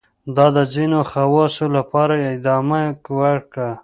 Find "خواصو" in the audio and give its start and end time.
1.11-1.65